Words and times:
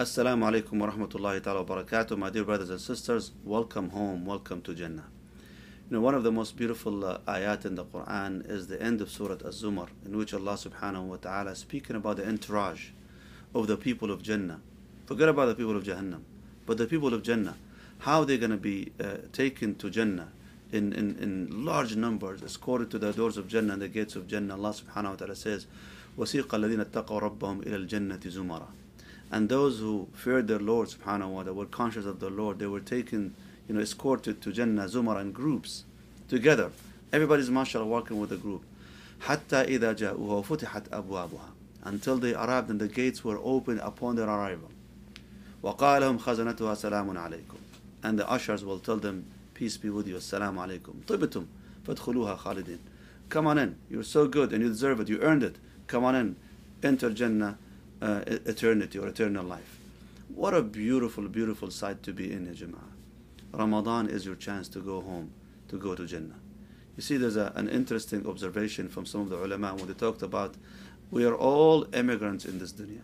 Assalamu 0.00 0.44
alaikum 0.50 0.78
wa 0.78 0.90
rahmatullahi 0.90 1.42
ta'ala 1.42 1.62
wa 1.62 1.76
barakatuh. 1.76 2.18
My 2.18 2.30
dear 2.30 2.44
brothers 2.44 2.70
and 2.70 2.80
sisters, 2.80 3.32
welcome 3.44 3.90
home, 3.90 4.26
welcome 4.26 4.60
to 4.62 4.74
Jannah. 4.74 5.06
You 5.88 5.96
know, 5.96 6.00
one 6.00 6.14
of 6.14 6.22
the 6.22 6.32
most 6.32 6.56
beautiful 6.56 7.04
uh, 7.04 7.18
ayat 7.26 7.64
in 7.64 7.76
the 7.76 7.84
Quran 7.84 8.48
is 8.50 8.66
the 8.66 8.82
end 8.82 9.00
of 9.00 9.08
Surah 9.10 9.36
Az-Zumar, 9.44 9.88
in 10.04 10.16
which 10.16 10.34
Allah 10.34 10.54
subhanahu 10.54 11.04
wa 11.04 11.16
ta'ala 11.16 11.52
is 11.52 11.58
speaking 11.58 11.96
about 11.96 12.16
the 12.16 12.28
entourage 12.28 12.90
of 13.54 13.68
the 13.68 13.76
people 13.76 14.10
of 14.10 14.20
Jannah. 14.22 14.60
Forget 15.06 15.28
about 15.28 15.46
the 15.46 15.54
people 15.54 15.76
of 15.76 15.84
Jahannam, 15.84 16.22
but 16.66 16.76
the 16.76 16.86
people 16.86 17.14
of 17.14 17.22
Jannah, 17.22 17.56
how 18.00 18.24
they're 18.24 18.36
going 18.36 18.50
to 18.50 18.56
be 18.56 18.92
uh, 19.00 19.18
taken 19.32 19.76
to 19.76 19.88
Jannah 19.88 20.28
in, 20.72 20.92
in, 20.92 21.16
in 21.18 21.64
large 21.64 21.94
numbers, 21.96 22.42
escorted 22.42 22.90
to 22.90 22.98
the 22.98 23.12
doors 23.12 23.36
of 23.36 23.46
Jannah 23.48 23.74
and 23.74 23.82
the 23.82 23.88
gates 23.88 24.16
of 24.16 24.26
Jannah. 24.26 24.54
Allah 24.56 24.74
subhanahu 24.74 25.10
wa 25.10 25.14
ta'ala 25.14 25.36
says, 25.36 25.66
وَسِيقَ 26.18 26.48
الَّذِينَ 26.48 26.84
اتَّقَوْا 26.84 27.38
رَبَّهُمْ 27.38 27.64
إِلَى 27.64 27.88
الْجَنَّةِ 27.88 28.18
زُمَرًا 28.18 28.66
And 29.30 29.48
those 29.48 29.80
who 29.80 30.08
feared 30.14 30.48
their 30.48 30.58
Lord 30.58 30.88
subhanahu 30.88 31.28
wa 31.28 31.42
ta'ala, 31.42 31.54
were 31.54 31.66
conscious 31.66 32.06
of 32.06 32.20
their 32.20 32.30
Lord, 32.30 32.58
they 32.58 32.66
were 32.66 32.80
taken, 32.80 33.34
you 33.68 33.74
know, 33.74 33.80
escorted 33.80 34.40
to 34.42 34.52
Jannah, 34.52 34.84
Zumar 34.84 35.20
in 35.20 35.32
groups, 35.32 35.84
together. 36.28 36.70
Everybody's 37.12 37.50
mashallah 37.50 37.86
walking 37.86 38.20
with 38.20 38.32
a 38.32 38.36
group. 38.36 38.62
حَتَّى 39.22 39.68
إِذَا 39.68 39.96
جَاءُوهَا 39.96 40.44
وَفُتِحَتْ 40.44 40.88
أَبْوَابُهَا 40.90 41.50
Until 41.84 42.18
they 42.18 42.34
arrived 42.34 42.70
and 42.70 42.80
the 42.80 42.88
gates 42.88 43.24
were 43.24 43.38
opened 43.42 43.80
upon 43.80 44.16
their 44.16 44.28
arrival. 44.28 44.70
وَقَالَ 45.62 46.02
لَهُمْ 46.02 46.20
خَزَنَتُهَا 46.20 46.56
سَلَامٌ 46.56 47.12
عَلَيْكُمْ 47.16 47.58
And 48.02 48.18
the 48.18 48.30
ushers 48.30 48.64
will 48.64 48.78
tell 48.78 48.96
them, 48.98 49.26
peace 49.54 49.76
be 49.76 49.90
with 49.90 50.06
you, 50.06 50.16
assalamu 50.16 50.66
alaikum. 50.66 50.94
طِبْتُمْ 51.06 51.46
فَادْخُلُوهَا 51.86 52.38
خَالِدِينَ 52.38 52.78
Come 53.28 53.46
on 53.48 53.58
in, 53.58 53.76
you're 53.90 54.04
so 54.04 54.28
good 54.28 54.52
and 54.52 54.62
you 54.62 54.68
deserve 54.68 55.00
it, 55.00 55.08
you 55.08 55.20
earned 55.20 55.42
it. 55.42 55.56
Come 55.88 56.04
on 56.04 56.14
in, 56.14 56.36
enter 56.82 57.10
Jannah, 57.10 57.58
uh, 58.01 58.21
eternity 58.27 58.97
or 58.99 59.07
eternal 59.07 59.45
life. 59.45 59.79
What 60.33 60.53
a 60.53 60.61
beautiful, 60.61 61.27
beautiful 61.27 61.71
sight 61.71 62.03
to 62.03 62.13
be 62.13 62.31
in, 62.31 62.45
ya 62.45 62.53
Jama'ah. 62.53 62.91
Ramadan 63.53 64.09
is 64.09 64.25
your 64.25 64.35
chance 64.35 64.67
to 64.69 64.79
go 64.79 65.01
home, 65.01 65.31
to 65.67 65.77
go 65.77 65.93
to 65.95 66.05
Jannah. 66.05 66.39
You 66.95 67.03
see, 67.03 67.17
there's 67.17 67.35
a, 67.35 67.51
an 67.55 67.69
interesting 67.69 68.25
observation 68.27 68.87
from 68.89 69.05
some 69.05 69.21
of 69.21 69.29
the 69.29 69.43
ulama 69.43 69.75
when 69.75 69.87
they 69.87 69.93
talked 69.93 70.21
about 70.21 70.55
we 71.09 71.25
are 71.25 71.35
all 71.35 71.85
immigrants 71.93 72.45
in 72.45 72.59
this 72.59 72.71
dunya 72.71 73.01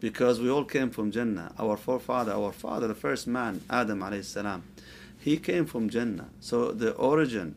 because 0.00 0.38
we 0.38 0.50
all 0.50 0.64
came 0.64 0.90
from 0.90 1.10
Jannah. 1.10 1.54
Our 1.58 1.78
forefather, 1.78 2.32
our 2.32 2.52
father, 2.52 2.86
the 2.86 2.94
first 2.94 3.26
man, 3.26 3.62
Adam 3.70 4.00
alayhi 4.00 4.24
salam, 4.24 4.62
he 5.18 5.38
came 5.38 5.64
from 5.64 5.88
Jannah. 5.88 6.28
So 6.40 6.72
the 6.72 6.92
origin 6.92 7.56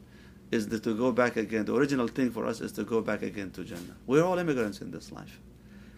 is 0.49 0.67
to 0.67 0.79
go 0.95 1.11
back 1.11 1.35
again. 1.35 1.65
The 1.65 1.75
original 1.75 2.07
thing 2.07 2.31
for 2.31 2.45
us 2.45 2.61
is 2.61 2.71
to 2.73 2.83
go 2.85 3.01
back 3.01 3.21
again 3.21 3.51
to 3.51 3.65
Jannah. 3.65 3.97
We're 4.05 4.23
all 4.23 4.39
immigrants 4.39 4.79
in 4.79 4.91
this 4.91 5.11
life. 5.11 5.41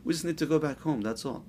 We 0.04 0.14
just 0.14 0.26
need 0.26 0.38
to 0.38 0.46
go 0.46 0.60
back 0.60 0.80
home, 0.82 1.02
that's 1.02 1.26
all. 1.26 1.44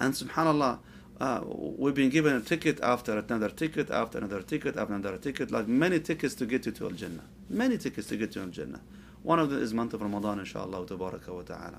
And 0.00 0.14
subhanAllah, 0.14 0.78
uh, 1.20 1.40
we've 1.44 1.94
been 1.94 2.10
given 2.10 2.34
a 2.34 2.40
ticket 2.40 2.80
after 2.80 3.16
another 3.18 3.48
ticket, 3.48 3.90
after 3.90 4.18
another 4.18 4.42
ticket, 4.42 4.76
after 4.76 4.94
another 4.94 5.18
ticket, 5.18 5.50
like 5.50 5.68
many 5.68 6.00
tickets 6.00 6.34
to 6.36 6.46
get 6.46 6.66
you 6.66 6.72
to 6.72 6.86
Al 6.86 6.90
Jannah. 6.92 7.24
Many 7.48 7.78
tickets 7.78 8.08
to 8.08 8.16
get 8.16 8.34
you 8.34 8.42
to 8.42 8.46
Al 8.46 8.52
Jannah. 8.52 8.80
One 9.22 9.38
of 9.38 9.50
them 9.50 9.62
is 9.62 9.72
month 9.72 9.94
of 9.94 10.02
Ramadan, 10.02 10.40
inshallah, 10.40 10.84
tabaraka 10.84 11.28
wa 11.28 11.42
ta'ala. 11.42 11.78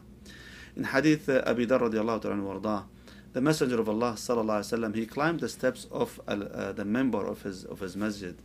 In 0.76 0.86
hadith 0.86 1.28
uh, 1.28 1.44
Abi 1.46 1.66
Dar 1.66 1.80
radiallahu 1.80 2.22
ta'ala 2.22 2.86
the 3.34 3.42
Messenger 3.42 3.82
of 3.82 3.90
Allah 3.90 4.14
sallallahu 4.14 4.62
alaihi 4.62 4.80
wasallam, 4.80 4.96
he 4.96 5.06
climbed 5.08 5.40
the 5.40 5.50
steps 5.50 5.88
of 5.92 6.22
uh, 6.28 6.36
the 6.72 6.84
minbar 6.84 7.28
of 7.28 7.42
his 7.42 7.66
of 7.66 7.80
his 7.80 7.98
masjid, 7.98 8.36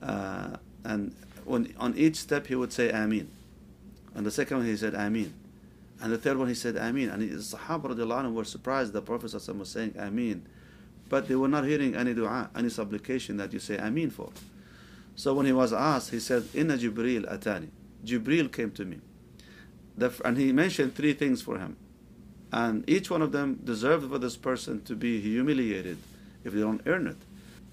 uh, 0.00 0.56
and 0.84 1.14
when, 1.44 1.74
on 1.78 1.96
each 1.96 2.16
step 2.16 2.46
he 2.46 2.54
would 2.54 2.72
say 2.72 2.90
Ameen. 2.90 3.26
And 4.14 4.24
the 4.24 4.30
second 4.30 4.58
one 4.58 4.66
he 4.66 4.76
said 4.76 4.94
Ameen. 4.94 5.32
And 6.01 6.11
the 6.11 6.17
third 6.17 6.37
one 6.37 6.47
he 6.47 6.55
said 6.55 6.75
Ameen. 6.75 7.09
And 7.09 7.21
the 7.21 7.35
Sahaba 7.35 7.95
radiallahu 7.95 8.33
were 8.33 8.43
surprised 8.43 8.93
the 8.93 9.01
Prophet 9.01 9.33
was 9.33 9.69
saying 9.69 9.95
Ameen. 9.97 10.43
But 11.07 11.27
they 11.27 11.35
were 11.35 11.47
not 11.47 11.65
hearing 11.65 11.95
any 11.95 12.13
dua, 12.13 12.49
any 12.55 12.69
supplication 12.69 13.37
that 13.37 13.53
you 13.53 13.59
say 13.59 13.77
Ameen 13.77 14.11
for. 14.11 14.31
So 15.15 15.33
when 15.33 15.45
he 15.45 15.53
was 15.53 15.71
asked, 15.71 16.11
he 16.11 16.19
said, 16.19 16.43
Inna 16.53 16.77
Jibreel 16.77 17.31
atani. 17.31 17.69
Jibreel 18.05 18.51
came 18.51 18.71
to 18.71 18.85
me. 18.85 18.99
The, 19.97 20.13
and 20.25 20.37
he 20.37 20.51
mentioned 20.51 20.95
three 20.95 21.13
things 21.13 21.41
for 21.41 21.57
him. 21.57 21.77
And 22.51 22.87
each 22.89 23.09
one 23.09 23.21
of 23.21 23.31
them 23.31 23.61
deserved 23.63 24.09
for 24.09 24.17
this 24.17 24.35
person 24.35 24.81
to 24.83 24.95
be 24.95 25.21
humiliated 25.21 25.97
if 26.43 26.53
they 26.53 26.59
don't 26.59 26.81
earn 26.85 27.07
it. 27.07 27.17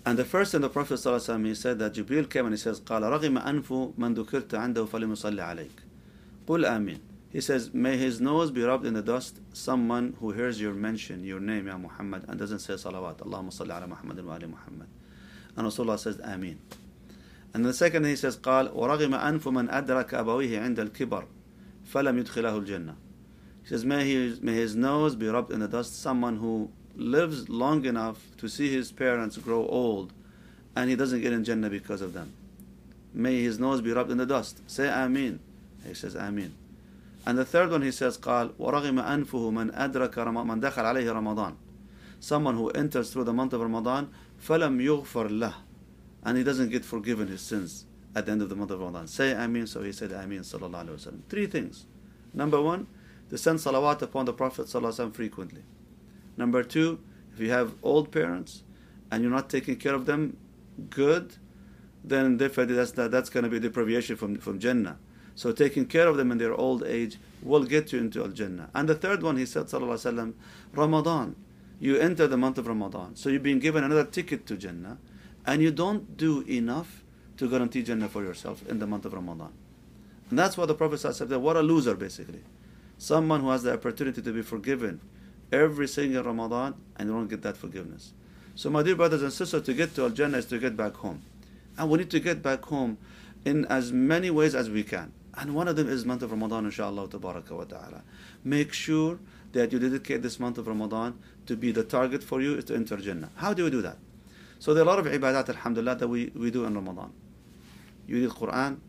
And 0.05 0.19
the 0.19 0.25
first 0.25 0.55
in 0.55 0.63
the 0.63 0.69
Prophet 0.69 0.95
ﷺ, 0.95 1.47
he 1.47 1.55
said 1.55 1.79
that 1.79 1.95
Jibreel 1.95 2.29
came 2.29 2.47
and 2.47 2.55
he 2.55 2.59
says, 2.59 2.81
قال 2.81 3.03
رغم 3.03 3.39
أنف 3.39 3.97
من 3.99 4.15
ذكرت 4.15 4.55
عنده 4.55 4.87
فلم 4.87 5.13
يصلي 5.13 5.41
عليك. 5.41 5.83
قل 6.47 6.65
آمين. 6.65 6.99
He 7.37 7.41
says, 7.41 7.73
may 7.73 7.97
his 7.97 8.21
nose 8.21 8.51
be 8.51 8.63
rubbed 8.63 8.85
in 8.85 8.93
the 8.93 9.03
dust, 9.03 9.41
someone 9.55 10.17
who 10.21 10.33
hears 10.33 10.61
your 10.61 10.75
mention, 10.75 11.25
your 11.25 11.41
name, 11.41 11.67
Ya 11.67 11.79
Muhammad, 11.79 12.25
and 12.29 12.39
doesn't 12.39 12.59
say 12.59 12.75
salawat. 12.75 13.17
Allahumma 13.19 13.51
salli 13.51 13.75
ala 13.75 13.87
Muhammad 13.87 14.25
wa 14.25 14.35
ali 14.35 14.47
Muhammad. 14.47 14.89
And 15.57 15.67
Rasulullah 15.67 15.99
says, 15.99 16.21
Ameen. 16.21 16.59
And 17.55 17.65
the 17.65 17.73
second 17.73 18.05
he 18.05 18.17
says, 18.17 18.37
قال 18.37 18.73
ورغم 18.75 19.15
أنف 19.15 19.49
من 19.49 19.71
أدرك 19.71 20.15
أبويه 20.15 20.61
عند 20.61 20.81
الكبر 20.81 21.25
فلم 21.85 22.19
يدخله 22.25 22.67
الجنة. 22.67 22.95
He 23.63 23.69
says, 23.69 23.85
may, 23.85 24.05
he, 24.05 24.37
may 24.43 24.55
his 24.55 24.77
nose 24.77 25.15
be 25.15 25.29
rubbed 25.29 25.53
in 25.53 25.61
the 25.61 25.69
dust, 25.69 26.01
someone 26.01 26.37
who 26.37 26.71
lives 26.97 27.49
long 27.49 27.85
enough 27.85 28.27
to 28.37 28.49
see 28.49 28.71
his 28.71 28.93
parents 28.93 29.39
grow 29.39 29.67
old 29.67 30.13
and 30.75 30.91
he 30.91 30.97
doesn't 30.97 31.21
get 31.21 31.33
in 31.33 31.45
Jannah 31.45 31.71
because 31.71 32.01
of 32.01 32.13
them. 32.13 32.33
May 33.15 33.43
his 33.43 33.59
nose 33.59 33.81
be 33.81 33.93
rubbed 33.93 34.11
in 34.11 34.19
the 34.19 34.27
dust. 34.27 34.61
Say 34.71 34.89
Ameen. 34.89 35.39
He 35.87 35.95
says 35.95 36.17
Ameen. 36.17 36.53
And 37.27 37.39
the 37.39 37.45
third 37.45 37.71
one 37.71 37.83
he 37.83 37.91
says 37.91 38.19
قال 38.19 38.53
ورغم 38.59 38.99
أنفه 38.99 39.51
من 39.51 39.75
أدرك 39.75 40.19
من 40.19 40.61
دخل 40.61 40.85
عليه 40.85 41.13
رمضان 41.13 41.55
Someone 42.21 42.57
who 42.57 42.71
enters 42.71 43.11
through 43.13 43.25
the 43.25 43.33
month 43.33 43.53
of 43.53 43.61
Ramadan 43.61 44.09
فلم 44.41 44.81
يغفر 44.81 45.29
له 45.31 45.55
and 46.25 46.37
he 46.37 46.45
doesn't 46.45 46.71
get 46.71 46.85
forgiven 46.85 47.29
his 47.29 47.41
sins 47.41 47.87
at 48.15 48.27
the 48.27 48.33
end 48.33 48.43
of 48.43 48.49
the 48.49 48.55
month 48.55 48.71
of 48.71 48.81
Ramadan. 48.81 49.07
Say 49.07 49.33
Ameen. 49.33 49.67
So 49.67 49.83
he 49.83 49.93
said 49.93 50.13
Ameen 50.13 50.41
sallallahu 50.41 50.87
alaihi 50.87 51.07
wasallam. 51.07 51.21
Three 51.29 51.47
things. 51.47 51.87
Number 52.35 52.61
one, 52.61 52.87
to 53.31 53.39
send 53.39 53.59
salawat 53.59 54.03
upon 54.03 54.27
the 54.27 54.33
Prophet 54.33 54.67
sallallahu 54.67 54.93
alaihi 54.93 55.07
wasallam 55.07 55.15
frequently. 55.15 55.63
Number 56.37 56.63
two, 56.63 57.01
if 57.33 57.41
you 57.41 57.51
have 57.51 57.75
old 57.83 58.13
parents 58.13 58.63
and 59.11 59.23
you're 59.23 59.33
not 59.33 59.51
taking 59.51 59.77
care 59.77 59.95
of 59.95 60.07
them 60.07 60.37
good, 60.91 61.37
then 62.05 62.37
definitely 62.37 62.75
that's, 62.75 62.93
that, 62.93 63.11
that's 63.11 63.31
going 63.31 63.45
to 63.45 63.51
be 63.51 63.61
deprivation 63.61 64.17
from, 64.17 64.37
from 64.39 64.59
Jannah. 64.59 64.99
So 65.38 65.52
taking 65.52 65.86
care 65.86 66.08
of 66.08 66.18
them 66.18 66.32
in 66.32 66.40
their 66.40 66.56
old 66.56 66.84
age 66.84 67.20
will 67.44 67.64
get 67.64 67.94
you 67.94 68.00
into 68.00 68.24
Al 68.24 68.30
Jannah. 68.30 68.72
And 68.74 68.90
the 68.90 68.96
third 68.96 69.22
one, 69.22 69.38
he 69.38 69.46
said, 69.46 69.66
Sallallahu 69.68 69.94
Alaihi 69.94 70.14
Wasallam, 70.16 70.34
Ramadan. 70.74 71.36
You 71.80 71.96
enter 71.98 72.26
the 72.26 72.38
month 72.38 72.58
of 72.58 72.66
Ramadan. 72.66 73.16
So 73.16 73.30
you've 73.30 73.44
been 73.44 73.60
given 73.60 73.84
another 73.84 74.04
ticket 74.04 74.48
to 74.48 74.58
Jannah, 74.58 74.98
and 75.46 75.62
you 75.62 75.70
don't 75.70 76.18
do 76.18 76.42
enough 76.42 77.04
to 77.38 77.48
guarantee 77.48 77.84
Jannah 77.84 78.10
for 78.10 78.24
yourself 78.24 78.68
in 78.68 78.80
the 78.80 78.88
month 78.88 79.06
of 79.06 79.14
Ramadan. 79.14 79.54
And 80.32 80.40
that's 80.40 80.58
what 80.58 80.70
the 80.70 80.74
Prophet 80.74 80.98
said. 80.98 81.30
What 81.30 81.56
a 81.56 81.62
loser, 81.62 81.94
basically. 81.94 82.42
Someone 82.98 83.42
who 83.42 83.52
has 83.52 83.62
the 83.62 83.74
opportunity 83.74 84.24
to 84.24 84.34
be 84.34 84.42
forgiven 84.42 85.02
every 85.52 85.88
single 85.88 86.24
Ramadan 86.24 86.74
and 86.98 87.10
you 87.10 87.16
don't 87.16 87.28
get 87.28 87.44
that 87.44 87.58
forgiveness. 87.58 88.12
So, 88.56 88.72
my 88.72 88.82
dear 88.82 88.96
brothers 88.96 89.22
and 89.22 89.32
sisters, 89.32 89.62
to 89.62 89.74
get 89.76 89.94
to 89.94 90.02
Al 90.06 90.10
Jannah 90.10 90.40
is 90.40 90.48
to 90.48 90.58
get 90.58 90.76
back 90.76 90.96
home. 90.96 91.22
And 91.78 91.92
we 91.92 92.00
need 92.00 92.10
to 92.10 92.20
get 92.20 92.42
back 92.42 92.66
home 92.66 92.98
in 93.46 93.66
as 93.66 93.94
many 93.94 94.32
ways 94.32 94.56
as 94.56 94.68
we 94.68 94.82
can. 94.82 95.14
And 95.38 95.54
one 95.54 95.68
of 95.68 95.76
them 95.76 95.88
is 95.88 96.04
month 96.04 96.24
of 96.24 96.32
Ramadan, 96.32 96.66
inshallah, 96.66 97.08
wa 97.08 97.64
ta'ala. 97.64 98.04
Make 98.44 98.74
sure 98.74 99.20
that 99.54 99.72
you 99.72 99.78
dedicate 99.78 100.24
this 100.24 100.40
month 100.40 100.58
of 100.58 100.68
Ramadan 100.68 101.20
to 101.46 101.56
be 101.56 101.72
the 101.72 101.84
target 101.84 102.24
for 102.24 102.42
you 102.42 102.56
is 102.56 102.66
to 102.66 102.76
enter 102.76 102.98
Jannah. 102.98 103.30
How 103.36 103.54
do 103.54 103.64
we 103.64 103.70
do 103.70 103.84
that? 103.84 103.98
So 104.58 104.74
there 104.74 104.84
are 104.84 104.88
a 104.88 104.90
lot 104.90 105.00
of 105.00 105.06
ibadat, 105.06 105.48
alhamdulillah, 105.50 105.96
that 105.98 106.08
we, 106.08 106.32
we 106.36 106.50
do 106.50 106.66
in 106.66 106.74
Ramadan. 106.74 107.12
You 108.08 108.22
read 108.22 108.32
Quran, 108.32 108.80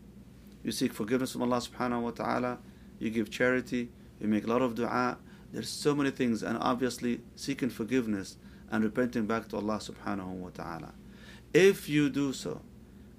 you 0.64 0.72
seek 0.72 0.94
forgiveness 0.94 1.32
from 1.32 1.42
Allah 1.42 1.58
subhanahu 1.58 2.02
wa 2.02 2.10
ta'ala, 2.12 2.58
you 2.98 3.10
give 3.10 3.30
charity, 3.30 3.90
you 4.18 4.28
make 4.28 4.44
a 4.44 4.48
lot 4.48 4.62
of 4.62 4.74
dua, 4.74 5.18
there's 5.52 5.68
so 5.68 5.94
many 5.94 6.10
things, 6.10 6.42
and 6.42 6.56
obviously 6.60 7.20
seeking 7.36 7.68
forgiveness 7.68 8.36
and 8.70 8.82
repenting 8.82 9.26
back 9.26 9.48
to 9.48 9.56
Allah 9.56 9.78
subhanahu 9.78 10.32
wa 10.32 10.48
ta'ala. 10.48 10.94
If 11.52 11.88
you 11.90 12.08
do 12.08 12.32
so, 12.32 12.62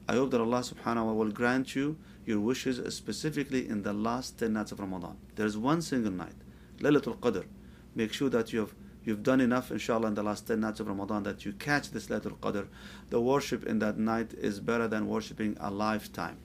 I 0.09 0.13
hope 0.13 0.31
that 0.31 0.41
Allah 0.41 0.61
subhanahu 0.61 1.06
wa 1.06 1.13
will 1.13 1.29
grant 1.29 1.75
you 1.75 1.95
your 2.25 2.39
wishes 2.39 2.81
specifically 2.95 3.69
in 3.69 3.83
the 3.83 3.94
last 3.94 4.39
10 4.39 4.53
nights 4.53 4.71
of 4.71 4.79
Ramadan. 4.79 5.15
There's 5.35 5.56
one 5.56 5.83
single 5.83 6.11
night, 6.11 6.33
Laylatul 6.79 7.19
Qadr. 7.19 7.45
Make 7.94 8.11
sure 8.11 8.29
that 8.29 8.51
you 8.51 8.61
have 8.61 8.73
you've 9.03 9.21
done 9.21 9.39
enough 9.39 9.69
inshallah 9.69 10.07
in 10.07 10.15
the 10.15 10.23
last 10.23 10.47
10 10.47 10.61
nights 10.61 10.79
of 10.79 10.88
Ramadan 10.88 11.21
that 11.23 11.45
you 11.45 11.53
catch 11.53 11.91
this 11.91 12.07
Laylatul 12.07 12.39
Qadr. 12.39 12.65
The 13.11 13.21
worship 13.21 13.67
in 13.67 13.77
that 13.79 14.00
night 14.00 14.33
is 14.33 14.59
better 14.59 14.88
than 14.88 15.07
worshipping 15.07 15.56
a 15.59 15.69
lifetime. 15.69 16.39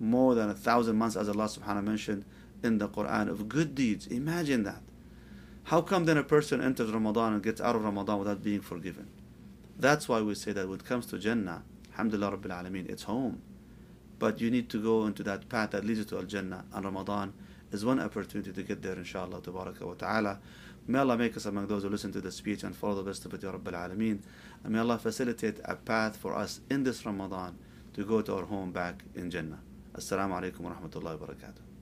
More 0.00 0.34
than 0.34 0.50
a 0.50 0.54
thousand 0.54 0.96
months 0.96 1.14
as 1.14 1.28
Allah 1.28 1.44
subhanahu 1.44 1.76
wa 1.76 1.80
mentioned 1.82 2.24
in 2.64 2.78
the 2.78 2.88
Quran 2.88 3.28
of 3.28 3.48
good 3.48 3.76
deeds. 3.76 4.08
Imagine 4.08 4.64
that. 4.64 4.82
How 5.62 5.80
come 5.80 6.06
then 6.06 6.18
a 6.18 6.24
person 6.24 6.60
enters 6.60 6.90
Ramadan 6.90 7.34
and 7.34 7.42
gets 7.44 7.60
out 7.60 7.76
of 7.76 7.84
Ramadan 7.84 8.18
without 8.18 8.42
being 8.42 8.62
forgiven? 8.62 9.06
That's 9.78 10.08
why 10.08 10.22
we 10.22 10.34
say 10.34 10.50
that 10.50 10.68
when 10.68 10.80
it 10.80 10.84
comes 10.84 11.06
to 11.06 11.20
Jannah, 11.20 11.62
Alhamdulillah 11.96 12.36
Rabbil 12.36 12.62
Alameen, 12.62 12.90
it's 12.90 13.04
home. 13.04 13.40
But 14.18 14.38
you 14.38 14.50
need 14.50 14.68
to 14.68 14.82
go 14.82 15.06
into 15.06 15.22
that 15.22 15.48
path 15.48 15.70
that 15.70 15.82
leads 15.82 16.00
you 16.00 16.04
to 16.04 16.18
Al 16.18 16.24
Jannah, 16.24 16.66
and 16.74 16.84
Ramadan 16.84 17.32
is 17.72 17.86
one 17.86 18.00
opportunity 18.00 18.52
to 18.52 18.62
get 18.62 18.82
there, 18.82 18.96
inshallah, 18.96 19.40
tabaraka 19.40 19.80
wa 19.80 19.94
ta'ala. 19.94 20.38
May 20.86 20.98
Allah 20.98 21.16
make 21.16 21.34
us 21.38 21.46
among 21.46 21.68
those 21.68 21.84
who 21.84 21.88
listen 21.88 22.12
to 22.12 22.20
the 22.20 22.30
speech 22.30 22.64
and 22.64 22.76
follow 22.76 22.96
the 22.96 23.02
best 23.02 23.24
of 23.24 23.32
it, 23.32 23.42
Ya 23.42 23.50
Rabbil 23.50 23.72
Alameen. 23.72 24.18
And 24.62 24.74
may 24.74 24.78
Allah 24.78 24.98
facilitate 24.98 25.58
a 25.64 25.74
path 25.74 26.18
for 26.18 26.34
us 26.34 26.60
in 26.68 26.84
this 26.84 27.06
Ramadan 27.06 27.56
to 27.94 28.04
go 28.04 28.20
to 28.20 28.34
our 28.36 28.44
home 28.44 28.72
back 28.72 29.02
in 29.14 29.30
Jannah. 29.30 29.60
Assalamu 29.94 30.38
alaikum 30.38 30.60
wa 30.60 30.72
rahmatullahi 30.72 31.18
wa 31.18 31.26
barakatuh. 31.28 31.75